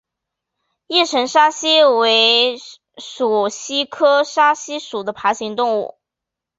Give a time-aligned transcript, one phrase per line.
[0.87, 2.57] 叶城沙蜥为
[2.97, 5.99] 鬣蜥科沙蜥属的爬行动物。